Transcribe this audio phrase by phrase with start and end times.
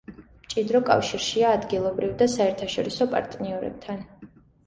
[0.43, 4.01] მჭიდრო კავშირშია ადგილობრივ და საერთაშორისო პარტნიორებთან.